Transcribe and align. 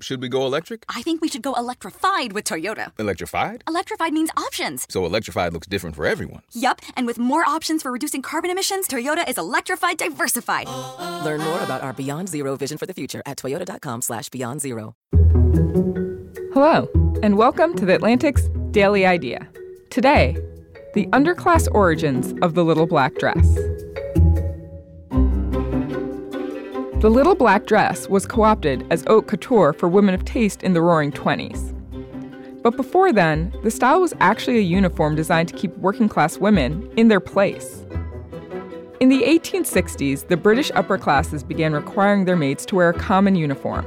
should 0.00 0.20
we 0.22 0.28
go 0.28 0.46
electric? 0.46 0.84
I 0.88 1.02
think 1.02 1.20
we 1.20 1.28
should 1.28 1.42
go 1.42 1.54
electrified 1.54 2.32
with 2.32 2.44
Toyota. 2.44 2.92
Electrified? 2.98 3.64
Electrified 3.66 4.12
means 4.12 4.30
options. 4.36 4.86
So 4.88 5.04
electrified 5.04 5.52
looks 5.52 5.66
different 5.66 5.96
for 5.96 6.06
everyone. 6.06 6.42
Yup, 6.52 6.80
and 6.96 7.06
with 7.06 7.18
more 7.18 7.44
options 7.48 7.82
for 7.82 7.90
reducing 7.90 8.22
carbon 8.22 8.50
emissions, 8.50 8.86
Toyota 8.86 9.28
is 9.28 9.38
electrified 9.38 9.98
diversified. 9.98 10.68
Learn 11.24 11.40
more 11.40 11.60
about 11.62 11.82
our 11.82 11.92
Beyond 11.92 12.28
Zero 12.28 12.56
vision 12.56 12.78
for 12.78 12.86
the 12.86 12.94
future 12.94 13.22
at 13.26 13.36
toyota.com 13.38 14.02
slash 14.02 14.28
beyond 14.28 14.60
zero. 14.60 14.94
Hello, 16.54 16.88
and 17.22 17.36
welcome 17.36 17.74
to 17.74 17.84
the 17.84 17.94
Atlantic's 17.94 18.48
Daily 18.70 19.04
Idea. 19.04 19.48
Today, 19.90 20.36
the 20.94 21.06
underclass 21.08 21.68
origins 21.72 22.34
of 22.42 22.54
the 22.54 22.64
little 22.64 22.86
black 22.86 23.16
dress. 23.16 23.58
The 27.00 27.08
little 27.08 27.36
black 27.36 27.64
dress 27.64 28.08
was 28.08 28.26
co 28.26 28.42
opted 28.42 28.84
as 28.90 29.04
haute 29.04 29.28
couture 29.28 29.72
for 29.72 29.88
women 29.88 30.16
of 30.16 30.24
taste 30.24 30.64
in 30.64 30.72
the 30.72 30.82
roaring 30.82 31.12
20s. 31.12 31.72
But 32.60 32.76
before 32.76 33.12
then, 33.12 33.54
the 33.62 33.70
style 33.70 34.00
was 34.00 34.14
actually 34.18 34.58
a 34.58 34.62
uniform 34.62 35.14
designed 35.14 35.48
to 35.50 35.54
keep 35.54 35.76
working 35.78 36.08
class 36.08 36.38
women 36.38 36.90
in 36.96 37.06
their 37.06 37.20
place. 37.20 37.86
In 38.98 39.10
the 39.10 39.22
1860s, 39.22 40.26
the 40.26 40.36
British 40.36 40.72
upper 40.74 40.98
classes 40.98 41.44
began 41.44 41.72
requiring 41.72 42.24
their 42.24 42.34
maids 42.34 42.66
to 42.66 42.74
wear 42.74 42.88
a 42.88 42.98
common 42.98 43.36
uniform 43.36 43.86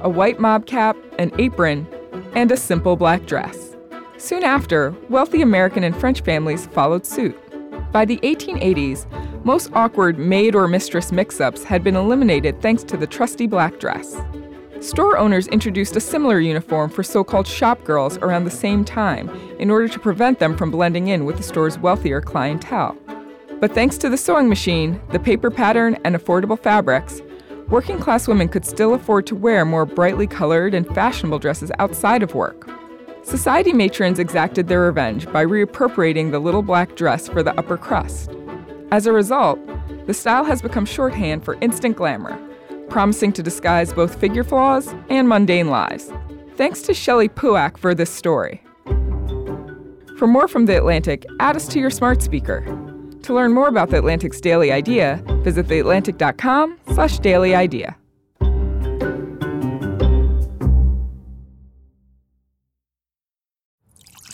a 0.00 0.08
white 0.08 0.40
mob 0.40 0.66
cap, 0.66 0.96
an 1.20 1.30
apron, 1.38 1.86
and 2.34 2.50
a 2.50 2.56
simple 2.56 2.96
black 2.96 3.26
dress. 3.26 3.76
Soon 4.16 4.42
after, 4.42 4.92
wealthy 5.08 5.40
American 5.40 5.84
and 5.84 5.96
French 5.96 6.22
families 6.22 6.66
followed 6.66 7.06
suit. 7.06 7.36
By 7.92 8.04
the 8.04 8.18
1880s, 8.18 9.06
most 9.44 9.70
awkward 9.72 10.18
maid 10.18 10.54
or 10.54 10.68
mistress 10.68 11.12
mix 11.12 11.40
ups 11.40 11.64
had 11.64 11.84
been 11.84 11.96
eliminated 11.96 12.60
thanks 12.60 12.82
to 12.84 12.96
the 12.96 13.06
trusty 13.06 13.46
black 13.46 13.78
dress. 13.78 14.16
Store 14.80 15.18
owners 15.18 15.48
introduced 15.48 15.96
a 15.96 16.00
similar 16.00 16.38
uniform 16.38 16.90
for 16.90 17.02
so 17.02 17.24
called 17.24 17.46
shop 17.46 17.82
girls 17.84 18.16
around 18.18 18.44
the 18.44 18.50
same 18.50 18.84
time 18.84 19.28
in 19.58 19.70
order 19.70 19.88
to 19.88 19.98
prevent 19.98 20.38
them 20.38 20.56
from 20.56 20.70
blending 20.70 21.08
in 21.08 21.24
with 21.24 21.36
the 21.36 21.42
store's 21.42 21.78
wealthier 21.78 22.20
clientele. 22.20 22.96
But 23.60 23.74
thanks 23.74 23.98
to 23.98 24.08
the 24.08 24.16
sewing 24.16 24.48
machine, 24.48 25.00
the 25.10 25.18
paper 25.18 25.50
pattern, 25.50 25.98
and 26.04 26.14
affordable 26.14 26.58
fabrics, 26.58 27.22
working 27.68 27.98
class 27.98 28.28
women 28.28 28.48
could 28.48 28.64
still 28.64 28.94
afford 28.94 29.26
to 29.26 29.34
wear 29.34 29.64
more 29.64 29.84
brightly 29.84 30.28
colored 30.28 30.74
and 30.74 30.86
fashionable 30.94 31.40
dresses 31.40 31.72
outside 31.80 32.22
of 32.22 32.34
work. 32.34 32.70
Society 33.22 33.72
matrons 33.72 34.20
exacted 34.20 34.68
their 34.68 34.82
revenge 34.82 35.30
by 35.32 35.44
reappropriating 35.44 36.30
the 36.30 36.38
little 36.38 36.62
black 36.62 36.94
dress 36.94 37.28
for 37.28 37.42
the 37.42 37.56
upper 37.58 37.76
crust. 37.76 38.30
As 38.90 39.06
a 39.06 39.12
result, 39.12 39.58
the 40.06 40.14
style 40.14 40.44
has 40.44 40.62
become 40.62 40.86
shorthand 40.86 41.44
for 41.44 41.58
instant 41.60 41.96
glamour, 41.96 42.38
promising 42.88 43.32
to 43.34 43.42
disguise 43.42 43.92
both 43.92 44.18
figure 44.18 44.44
flaws 44.44 44.94
and 45.10 45.28
mundane 45.28 45.68
lives. 45.68 46.10
Thanks 46.56 46.80
to 46.82 46.94
Shelley 46.94 47.28
Puhak 47.28 47.76
for 47.76 47.94
this 47.94 48.10
story. 48.10 48.62
For 50.16 50.26
more 50.26 50.48
from 50.48 50.66
The 50.66 50.76
Atlantic, 50.76 51.26
add 51.38 51.54
us 51.54 51.68
to 51.68 51.78
your 51.78 51.90
smart 51.90 52.22
speaker. 52.22 52.64
To 53.22 53.34
learn 53.34 53.52
more 53.52 53.68
about 53.68 53.90
The 53.90 53.98
Atlantic's 53.98 54.40
Daily 54.40 54.72
Idea, 54.72 55.22
visit 55.42 55.66
theatlantic.com 55.66 56.78
slash 56.94 57.18
daily 57.18 57.54
idea. 57.54 57.96